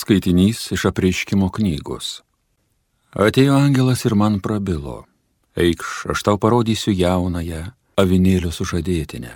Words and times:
Skaitinys 0.00 0.70
iš 0.72 0.86
apreiškimo 0.88 1.50
knygos. 1.52 2.22
Atėjo 3.12 3.56
angelas 3.58 4.06
ir 4.08 4.14
man 4.16 4.38
prabilo. 4.40 5.02
Eikš, 5.60 5.88
aš 6.14 6.22
tau 6.24 6.38
parodysiu 6.40 6.94
jaunąją 6.94 7.66
avinėlio 8.00 8.48
sužadėtinę. 8.54 9.32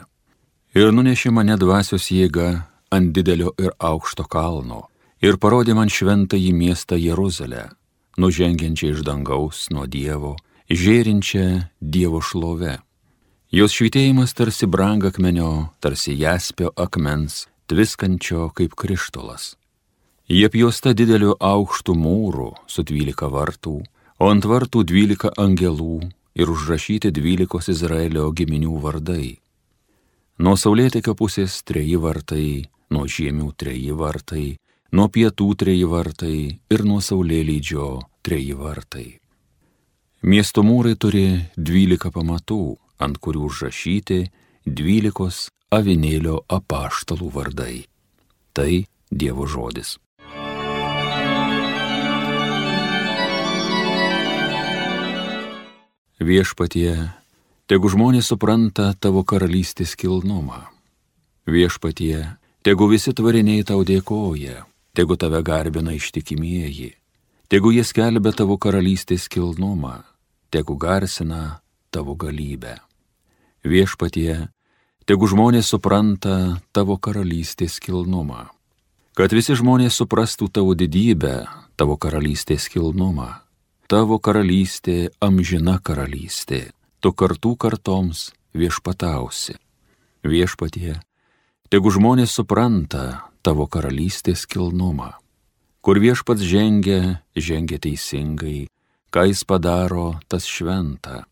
Ir 0.79 0.93
nunešė 0.97 1.33
mane 1.37 1.59
dvasios 1.61 2.07
jėga 2.09 2.49
ant 2.97 3.11
didelio 3.13 3.53
ir 3.61 3.75
aukšto 3.77 4.25
kalno 4.25 4.87
ir 5.27 5.37
parodė 5.43 5.75
man 5.77 5.93
šventąjį 5.93 6.55
miestą 6.57 6.97
Jeruzalę, 7.01 7.67
nužengiančią 8.17 8.95
iš 8.95 9.03
dangaus 9.05 9.67
nuo 9.75 9.85
Dievo, 9.85 10.33
žėrinčią 10.71 11.49
Dievo 11.81 12.23
šlove. 12.25 12.79
Jos 13.53 13.77
švitėjimas 13.77 14.33
tarsi 14.39 14.71
brangakmenio, 14.71 15.75
tarsi 15.85 16.17
jaspio 16.17 16.73
akmens, 16.87 17.45
tviskančio 17.69 18.49
kaip 18.57 18.79
krištolas 18.81 19.53
Jie 20.29 20.47
apjuosta 20.49 20.95
dideliu 20.97 21.35
aukštu 21.37 21.93
mūru 21.93 22.55
su 22.67 22.83
dvylika 22.83 23.29
vartų, 23.29 23.75
o 24.21 24.29
ant 24.33 24.47
vartų 24.49 24.85
dvylika 24.89 25.33
angelų 25.37 25.99
ir 26.35 26.51
užrašyti 26.51 27.11
dvylikos 27.13 27.69
Izraelio 27.69 28.31
giminių 28.33 28.79
vardai. 28.81 29.35
Nuo 30.41 30.57
saulėtekio 30.57 31.13
pusės 31.15 31.59
treji 31.63 31.99
vartai, 32.01 32.65
nuo 32.91 33.05
žiemių 33.05 33.51
treji 33.53 33.93
vartai, 33.93 34.47
nuo 34.97 35.11
pietų 35.13 35.49
treji 35.61 35.85
vartai 35.93 36.39
ir 36.73 36.87
nuo 36.89 37.03
saulėlydžio 37.05 37.91
treji 38.25 38.57
vartai. 38.57 39.09
Miesto 40.25 40.65
mūrai 40.65 40.97
turi 40.97 41.27
dvylika 41.55 42.09
pamatų, 42.09 42.79
ant 42.97 43.21
kurių 43.21 43.45
užrašyti 43.51 44.23
dvylikos 44.65 45.51
avinėlio 45.69 46.41
apaštalų 46.49 47.29
vardai. 47.37 47.85
Tai 48.57 48.87
Dievo 49.15 49.47
žodis. 49.47 49.99
Viešpatie, 56.25 57.11
tegu 57.69 57.91
žmonės 57.93 58.31
supranta 58.31 58.95
tavo 58.97 59.21
karalystės 59.29 59.93
kilnumą. 59.93 60.63
Viešpatie, 61.45 62.39
tegu 62.65 62.87
visi 62.89 63.13
tvariniai 63.13 63.67
tau 63.69 63.83
dėkoja, 63.85 64.63
tegu 64.97 65.19
tave 65.21 65.43
garbina 65.45 65.93
ištikimieji, 65.93 66.95
tegu 67.53 67.75
jie 67.77 67.85
skelbia 67.85 68.33
tavo 68.33 68.57
karalystės 68.57 69.29
kilnumą, 69.29 69.99
tegu 70.49 70.79
garsina 70.81 71.61
tavo 71.93 72.17
galybę. 72.17 72.79
Viešpatie, 73.61 74.49
tegu 75.05 75.29
žmonės 75.29 75.77
supranta 75.77 76.57
tavo 76.73 76.97
karalystės 76.97 77.77
kilnumą, 77.85 78.49
kad 79.13 79.37
visi 79.37 79.61
žmonės 79.61 80.01
suprastų 80.01 80.49
tavo 80.49 80.73
didybę, 80.73 81.43
tavo 81.77 82.01
karalystės 82.01 82.73
kilnumą 82.73 83.44
tavo 83.91 84.19
karalystė 84.19 85.11
amžina 85.21 85.79
karalystė, 85.83 86.73
tu 87.01 87.13
kartų 87.13 87.55
kartoms 87.61 88.31
viešpatausi. 88.57 89.59
Viešpatie, 90.25 90.97
tegu 91.69 91.93
žmonės 91.93 92.33
supranta 92.33 93.29
tavo 93.45 93.67
karalystės 93.69 94.47
kilnumą. 94.49 95.13
Kur 95.85 96.01
viešpats 96.01 96.41
žengia, 96.41 97.21
žengia 97.37 97.77
teisingai, 97.77 98.71
ką 99.13 99.27
jis 99.29 99.45
padaro, 99.45 100.17
tas 100.33 100.49
šventa. 100.49 101.27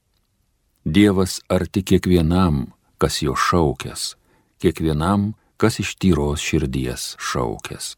Dievas 0.84 1.40
arti 1.48 1.80
kiekvienam, 1.80 2.66
kas 3.00 3.22
jo 3.24 3.32
šaukės, 3.32 4.12
kiekvienam, 4.60 5.32
kas 5.56 5.80
iš 5.80 5.94
tyros 5.96 6.44
širdies 6.44 7.14
šaukės. 7.16 7.94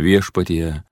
Viešpatie, 0.00 0.82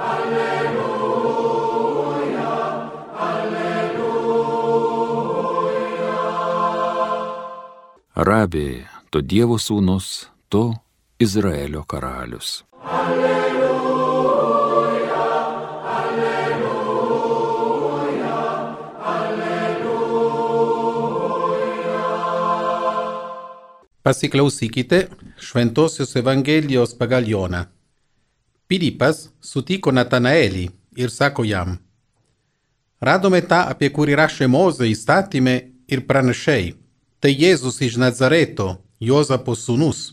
alleluja, 0.08 1.36
alleluja. 3.28 4.56
Rabė, 8.26 8.90
tu 9.14 9.22
Dievo 9.22 9.54
sūnus, 9.62 10.26
tu 10.50 10.74
Izraelio 11.22 11.86
karalius. 11.86 12.66
Pasiklausykite 24.06 25.08
Šventosios 25.38 26.16
Evangelijos 26.16 26.94
pagal 26.98 27.26
Joną. 27.26 27.64
Pilypas 28.70 29.24
sutiko 29.42 29.90
Natanaelį 29.90 30.68
ir 30.94 31.10
sako 31.10 31.42
jam, 31.42 31.72
radome 33.02 33.40
tą, 33.42 33.64
apie 33.72 33.88
kurį 33.96 34.14
rašė 34.20 34.46
Mozė 34.46 34.86
įstatymė 34.92 35.54
ir 35.90 36.04
pranašiai, 36.06 36.68
tai 37.18 37.32
Jėzus 37.34 37.80
iš 37.82 37.96
Nazareto, 37.98 38.68
Jozapo 39.02 39.56
sūnus. 39.58 40.04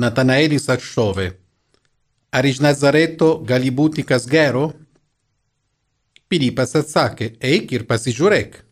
Natanaelis 0.00 0.70
atšovė, 0.72 1.26
ar 2.32 2.48
iš 2.48 2.62
Nazareto 2.64 3.28
gali 3.44 3.68
būti 3.68 4.06
kas 4.08 4.24
gero? 4.24 4.70
Pilypas 6.32 6.72
atsakė, 6.80 7.34
eik 7.44 7.76
ir 7.76 7.84
pasižiūrėk. 7.92 8.62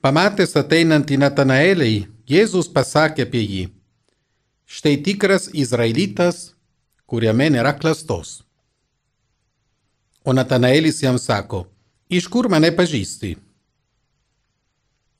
Pamatęs 0.00 0.54
ateinantį 0.56 1.18
Natanaelį, 1.20 1.94
Jėzus 2.24 2.70
pasakė 2.72 3.26
apie 3.26 3.40
jį: 3.44 3.64
Štai 4.64 4.94
tikras 5.04 5.50
Izraelitas, 5.52 6.54
kuriame 7.04 7.50
nėra 7.52 7.74
klastos. 7.76 8.38
O 10.24 10.32
Natanaelis 10.32 11.02
jam 11.04 11.18
sako: 11.20 11.66
Iš 12.08 12.30
kur 12.32 12.48
mane 12.48 12.70
pažįsti? 12.78 13.34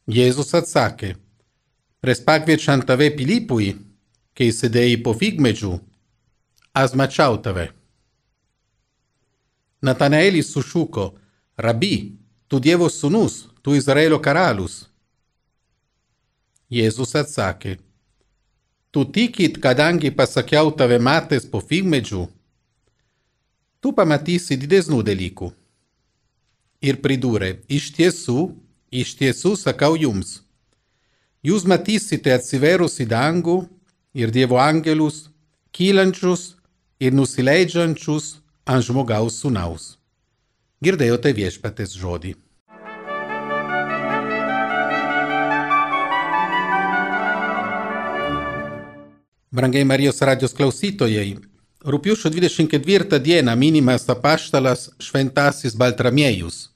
Jėzus 0.09 0.55
atsakė: 0.57 1.13
Prieš 2.01 2.25
pakviečiant 2.25 2.87
tave 2.89 3.11
Pilipui, 3.19 3.75
kai 4.33 4.49
sėdėjai 4.49 4.97
po 5.05 5.13
figmedžių, 5.13 5.75
aš 6.73 6.97
mačiau 6.97 7.37
tave. 7.45 7.69
Natanaelis 9.85 10.55
sušuko: 10.57 11.11
Rabi, 11.61 12.20
tu 12.51 12.59
Dievo 12.59 12.89
sūnus, 12.91 13.47
tu 13.63 13.77
Izraelio 13.79 14.19
karalius. 14.19 14.89
Jėzus 16.71 17.15
atsakė, 17.19 17.77
tu 18.91 19.05
tikit, 19.07 19.59
kadangi 19.63 20.11
pasakiau 20.11 20.73
tave 20.75 20.99
matęs 20.99 21.47
po 21.47 21.63
figmedžių, 21.63 22.25
tu 23.79 23.93
pamatysi 23.95 24.59
didesnių 24.59 25.03
dalykų. 25.07 25.53
Ir 26.83 26.99
pridūrė, 27.05 27.53
iš 27.71 27.91
tiesų, 27.95 28.49
iš 28.91 29.15
tiesų 29.21 29.55
sakau 29.61 29.95
jums, 30.01 30.41
jūs 31.47 31.67
matysite 31.71 32.35
atsiverus 32.35 32.99
į 32.99 33.07
dangų 33.15 33.61
ir 34.15 34.35
Dievo 34.35 34.59
angelus, 34.59 35.29
kylančius 35.71 36.57
ir 36.99 37.15
nusileidžiančius 37.15 38.41
ant 38.67 38.87
žmogaus 38.87 39.39
sūnaus. 39.39 40.00
Girdėjote 40.81 41.35
viešpatės 41.37 41.91
žodį. 41.93 42.31
Brangiai 49.53 49.85
Marijos 49.85 50.23
radijos 50.25 50.57
klausytojai, 50.57 51.37
rūpiušio 51.85 52.33
24 52.33 53.21
dieną 53.21 53.59
minimas 53.61 54.09
apaštalas 54.09 54.89
Šventasis 54.97 55.77
Baltramiejus. 55.77 56.71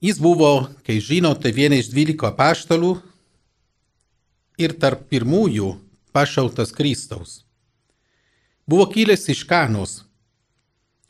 Jis 0.00 0.16
buvo, 0.16 0.70
kai 0.80 1.02
žinote, 1.04 1.52
viena 1.52 1.76
iš 1.76 1.92
dvyliko 1.92 2.32
apaštalų 2.32 2.94
ir 4.56 4.72
tarp 4.80 5.04
pirmųjų 5.12 5.74
pašautas 6.16 6.72
Kristaus. 6.72 7.42
Buvo 8.64 8.88
kilęs 8.88 9.28
iš 9.28 9.44
Kanos, 9.44 10.06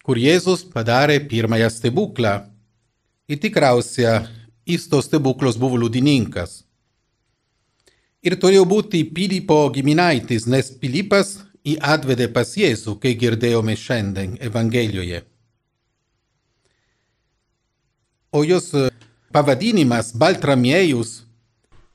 kur 0.07 0.19
Jėzus 0.19 0.65
padarė 0.73 1.21
pirmąją 1.31 1.69
stebuklą 1.71 2.35
ir 3.31 3.39
tikriausia, 3.39 4.25
jis 4.67 4.89
to 4.89 5.03
stebuklos 5.05 5.61
buvo 5.61 5.79
liudininkas 5.81 6.61
ir 8.23 8.37
turėjo 8.41 8.67
būti 8.69 9.03
Pilypo 9.15 9.63
giminaitis, 9.75 10.47
nes 10.47 10.71
Pilypas 10.81 11.39
jį 11.65 11.77
atvedė 11.81 12.29
pas 12.33 12.53
Jėzų, 12.57 12.97
kai 13.01 13.15
girdėjome 13.19 13.77
šiandien 13.77 14.37
Evangelijoje. 14.41 15.25
O 18.31 18.45
jos 18.47 18.71
e, 18.79 18.89
pavadinimas 19.35 20.13
Baltramiejus 20.15 21.25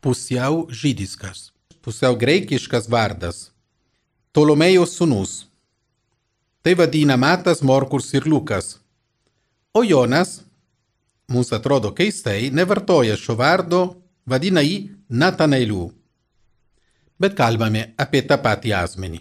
pusiau 0.03 0.65
žydiškas, 0.69 1.51
pusiau 1.81 2.17
greikiškas 2.19 2.89
vardas- 2.91 3.51
Tolomėjos 4.35 4.97
sūnus. 4.99 5.45
Tai 6.65 6.73
vadina 6.73 7.13
Matas, 7.15 7.61
Morkus 7.61 8.11
ir 8.13 8.25
Lukas. 8.25 8.79
O 9.71 9.83
Jonas, 9.83 10.41
mums 11.29 11.51
atrodo 11.53 11.91
keistai, 11.93 12.49
nevartoja 12.49 13.13
šio 13.21 13.35
vardo 13.37 13.81
vadina 14.25 14.63
jį 14.65 14.79
Natanailiu. 15.13 15.91
Bet 17.21 17.35
kalbame 17.37 17.83
apie 18.01 18.23
tą 18.25 18.39
patį 18.41 18.73
asmenį. 18.79 19.19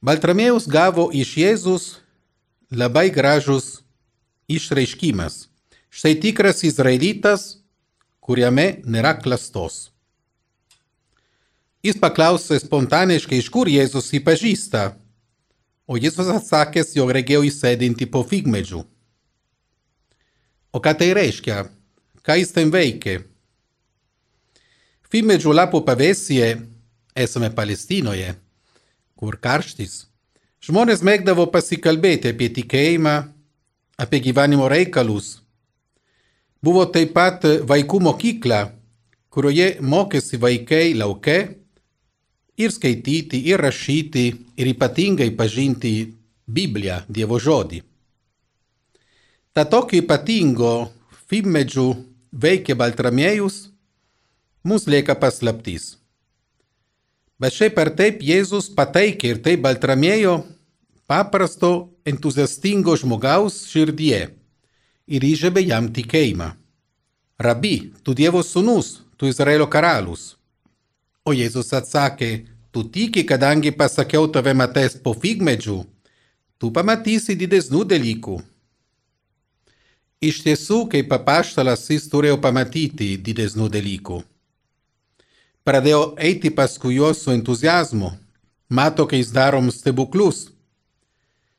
Baltramėjus 0.00 0.64
gavo 0.64 1.04
iš 1.12 1.34
Jėzus 1.36 1.84
labai 2.72 3.10
gražus 3.12 3.82
išreiškimas. 4.48 5.50
Štai 5.92 6.14
tikras 6.22 6.64
izraelitas, 6.64 7.58
kuriame 8.24 8.80
nėra 8.88 9.12
klastos. 9.20 9.90
Jis 11.84 12.00
paklausė 12.00 12.56
spontaniškai, 12.64 13.42
iš 13.44 13.52
kur 13.52 13.68
Jėzus 13.68 14.08
jį 14.16 14.22
pažįsta, 14.24 14.86
o 15.88 15.96
Jėzus 15.96 16.28
atsakęs, 16.28 16.92
jog 16.96 17.10
regėjo 17.16 17.46
įsėdinti 17.48 18.06
po 18.12 18.20
figmedžių. 18.28 18.84
O 20.76 20.80
ką 20.84 20.92
tai 21.00 21.14
reiškia? 21.16 21.64
Ką 22.20 22.36
jis 22.36 22.52
ten 22.52 22.68
veikė? 22.68 23.22
Figmedžių 25.08 25.54
lapų 25.56 25.80
pavėsyje 25.86 26.50
esame 27.16 27.48
Palestinoje, 27.56 28.34
kur 29.16 29.38
karštis. 29.40 30.04
Žmonės 30.60 31.00
mėgdavo 31.06 31.46
pasikalbėti 31.48 32.34
apie 32.34 32.50
tikėjimą, 32.52 33.14
apie 33.96 34.20
gyvenimo 34.20 34.68
reikalus. 34.68 35.38
Buvo 36.60 36.84
taip 36.92 37.14
pat 37.16 37.46
vaikų 37.70 38.02
mokykla, 38.04 38.60
kurioje 39.32 39.78
mokėsi 39.80 40.36
vaikai 40.42 40.92
lauke 40.98 41.38
ir 42.58 42.74
skaityti, 42.74 43.40
ir 43.48 43.62
rašyti, 43.62 44.26
ir 44.58 44.70
ypatingai 44.74 45.30
pažinti 45.38 45.94
Bibliją, 46.48 47.02
Dievo 47.08 47.38
žodį. 47.38 47.82
Ta 49.54 49.64
tokio 49.68 50.02
ypatingo 50.02 50.90
fimedžių 51.30 51.88
veikia 52.32 52.76
Baltramiejus, 52.78 53.68
mus 54.64 54.86
lieka 54.86 55.16
paslaptys. 55.18 55.96
Bet 57.38 57.54
šiaip 57.54 57.78
ar 57.78 57.92
taip 57.94 58.22
Jėzus 58.24 58.70
pateikė 58.74 59.34
ir 59.34 59.42
taip 59.44 59.62
Baltramėjo 59.62 60.40
paprasto 61.08 61.90
entuziastingo 62.08 62.96
žmogaus 62.98 63.62
širdie 63.70 64.24
ir 65.06 65.28
įžiebė 65.32 65.62
jam 65.68 65.92
tikėjimą. 65.94 66.50
Rabi, 67.38 67.92
tu 68.02 68.16
Dievo 68.18 68.42
sūnus, 68.42 69.04
tu 69.16 69.30
Izraelio 69.30 69.68
karalius. 69.70 70.37
O 71.28 71.34
Jėzus 71.36 71.74
atsakė, 71.76 72.28
tu 72.72 72.86
tiki, 72.88 73.20
kadangi 73.28 73.72
pasakiau 73.80 74.30
tave 74.32 74.54
matęs 74.56 74.94
po 75.04 75.12
figmedžių, 75.12 75.76
tu 76.56 76.70
pamatysi 76.72 77.36
didesnių 77.36 77.82
dalykų. 77.90 78.36
Iš 80.24 80.40
tiesų, 80.46 80.78
kaip 80.94 81.12
apaštalas, 81.18 81.84
jis 81.92 82.08
turėjo 82.08 82.40
pamatyti 82.40 83.10
didesnių 83.28 83.68
dalykų. 83.76 84.22
Pradėjo 85.68 86.02
eiti 86.30 86.54
paskui 86.60 86.96
juos 86.96 87.20
su 87.26 87.34
entuzijazmu, 87.36 88.14
mato, 88.72 89.04
kai 89.04 89.20
jis 89.20 89.36
darom 89.36 89.68
stebuklus. 89.74 90.46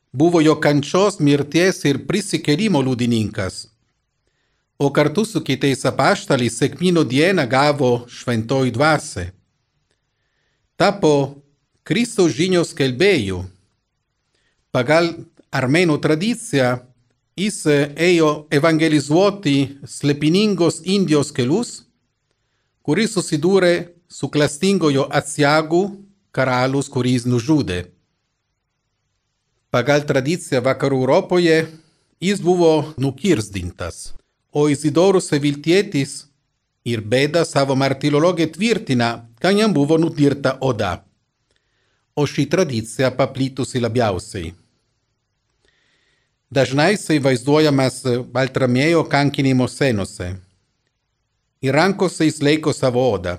Buvo 0.09 0.41
jo 0.41 0.57
kančios, 0.57 1.21
mirties 1.21 1.85
ir 1.85 2.07
prisikėlimo 2.09 2.81
liudininkas. 2.81 3.67
O 4.81 4.89
kartu 4.89 5.29
su 5.29 5.45
kitais 5.45 5.85
apaštalais 5.85 6.57
sėkmino 6.57 7.05
dieną 7.05 7.45
gavo 7.51 7.97
šventoji 8.09 8.73
dvasia 8.73 9.35
tapo 10.79 11.43
Kristaus 11.83 12.31
žinios 12.37 12.71
skelbėjų. 12.71 13.43
Pagal 14.71 15.11
armėnų 15.51 15.97
tradiciją 15.99 16.77
jis 17.39 17.65
ėjo 17.99 18.29
evangelizuoti 18.53 19.55
slepiningos 19.83 20.79
Indijos 20.85 21.33
kelius, 21.35 21.71
kuris 22.85 23.15
susidūrė 23.17 23.73
su 24.07 24.29
klastingojo 24.31 25.07
atsiagų 25.19 25.83
karalius, 26.31 26.87
kuris 26.87 27.27
nužudė. 27.27 27.89
Pagal 29.69 30.05
tradiciją 30.07 30.63
vakarų 30.65 31.03
Europoje 31.03 31.57
jis 32.23 32.39
buvo 32.41 32.93
nukirzdintas, 32.97 34.13
o 34.51 34.69
Izidorus 34.71 35.29
Eviltietis 35.35 36.28
ir 36.85 37.01
bėda 37.01 37.43
savo 37.45 37.75
martirologė 37.75 38.49
tvirtina, 38.53 39.27
kad 39.39 39.57
jam 39.57 39.73
buvo 39.73 39.97
nutirta 39.97 40.57
oda, 40.61 41.03
o 42.15 42.25
ši 42.27 42.45
tradicija 42.51 43.11
paplitusi 43.15 43.79
labiausiai. 43.79 44.53
Dažniausiai 46.49 47.21
vaizduojamas 47.21 48.01
Baltramėjo 48.33 49.03
kankinimo 49.09 49.67
senose. 49.69 50.31
Ir 51.61 51.75
rankose 51.75 52.25
jis 52.25 52.39
laiko 52.41 52.73
savo 52.73 53.03
odą, 53.11 53.37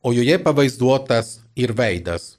o 0.00 0.12
joje 0.14 0.38
pavaizduotas 0.40 1.40
ir 1.58 1.74
veidas. 1.76 2.38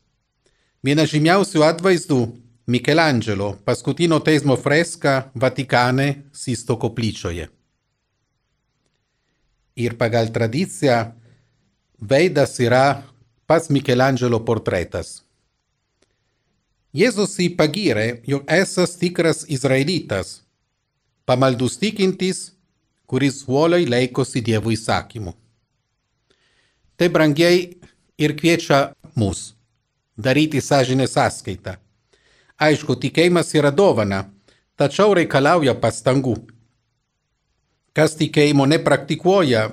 Vienas 0.83 1.11
žymiausių 1.11 1.63
atvaizdų 1.67 2.21
Michelangelo 2.67 3.53
paskutinio 3.67 4.19
teismo 4.23 4.55
freska 4.57 5.29
Vatikane 5.35 6.07
Sisto 6.33 6.79
koplyčioje 6.79 7.51
ir 9.75 9.97
pagal 9.97 10.31
tradiciją 10.33 11.13
veidas 11.99 12.59
yra 12.59 13.03
pats 13.47 13.69
Michelangelo 13.69 14.39
portretas. 14.45 15.21
Jėzus 16.93 17.39
jį 17.41 17.53
pagyrė, 17.57 18.21
jog 18.29 18.45
esas 18.53 18.93
tikras 19.01 19.43
izraelitas, 19.49 20.43
pamaldus 21.25 21.79
tikintis, 21.81 22.51
kuris 23.09 23.41
uoliai 23.49 23.87
laikosi 23.89 24.43
Dievo 24.45 24.69
įsakymų. 24.73 25.33
Tai 26.97 27.09
brangiai 27.09 27.65
ir 28.21 28.35
kviečia 28.37 28.93
mus 29.17 29.53
daryti 30.17 30.61
sąžinę 30.61 31.07
sąskaitą. 31.09 31.75
Aišku, 32.61 32.95
tikėjimas 33.01 33.49
yra 33.57 33.71
dovana, 33.73 34.29
tačiau 34.77 35.15
reikalauja 35.17 35.73
pastangų. 35.73 36.35
Kas 37.93 38.15
tikėjimo 38.17 38.65
nepraktikuoja, 38.65 39.67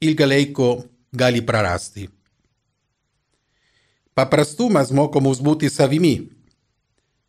ilgą 0.00 0.26
laiko 0.30 0.68
gali 1.10 1.42
prarasti. 1.42 2.06
Paprastumas 4.14 4.92
moko 4.94 5.20
mus 5.22 5.40
būti 5.42 5.70
savimi, 5.70 6.28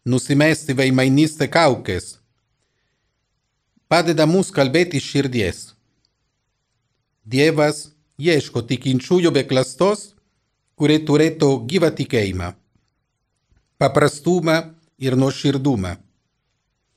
nusimesti 0.05 0.73
veimainystę 0.77 1.47
kaukės, 1.49 2.19
padeda 3.89 4.25
mus 4.29 4.49
kalbėti 4.53 5.01
širdies. 5.01 5.71
Dievas 7.25 7.89
ieško 8.17 8.61
tikinčiųjų 8.69 9.31
be 9.33 9.43
klastos, 9.49 10.13
kurie 10.77 10.97
turėtų 11.05 11.49
gyvą 11.69 11.89
tikėjimą, 11.97 12.53
paprastumą 13.81 14.59
ir 14.97 15.17
nuoširdumą. 15.17 15.97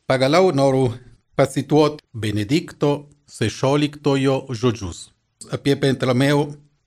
Pagaliau 0.09 0.53
noriu 0.53 0.93
pacituoti 1.35 2.05
Benedikto 2.13 3.09
šešioliktojo 3.33 4.37
žodžius. 4.53 5.09
Apie 5.51 5.75
Pentramėjų 5.77 6.45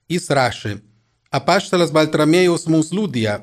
jis 0.08 0.28
rašė, 0.30 0.76
apaštalas 1.34 1.92
Baltramėjus 1.92 2.66
mums 2.70 2.92
liūdija, 2.94 3.40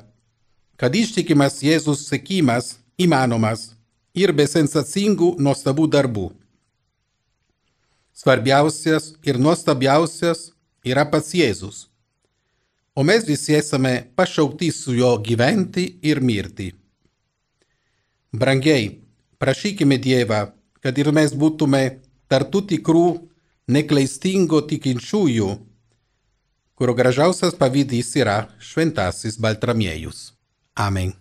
kad 0.80 0.94
ištikimas 0.96 1.60
Jėzus 1.62 2.06
sekimas 2.08 2.78
įmanomas 2.98 3.74
ir 4.14 4.32
be 4.32 4.46
sensacingų 4.48 5.34
nuostabų 5.38 5.86
darbų. 5.92 6.30
Svarbiausias 8.14 9.12
ir 9.26 9.38
nuostabiausias 9.38 10.48
yra 10.86 11.04
pats 11.10 11.34
Jėzus, 11.34 11.86
o 12.94 13.02
mes 13.02 13.26
visi 13.26 13.54
esame 13.58 13.94
pašaukti 14.16 14.70
su 14.72 14.94
juo 14.94 15.16
gyventi 15.18 15.86
ir 16.02 16.22
mirti. 16.22 16.72
Brangiai, 18.34 19.00
prašykime 19.38 19.98
Dievą, 19.98 20.46
kad 20.84 20.98
ir 21.00 21.08
mes 21.16 21.32
būtume 21.32 21.80
tarp 22.28 22.50
tų 22.52 22.60
tikrų 22.74 23.06
nekleistingo 23.72 24.60
tikinčiųjų, 24.68 25.50
kurio 26.76 26.94
gražiausias 26.98 27.56
pavyzdys 27.56 28.12
yra 28.20 28.42
šventasis 28.60 29.40
Baltramiejus. 29.40 30.34
Amen. 30.76 31.14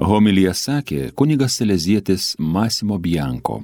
Homilija 0.00 0.52
sakė 0.56 1.10
kunigas 1.16 1.56
Selezietis 1.60 2.34
Masimo 2.38 2.98
Bianko. 2.98 3.62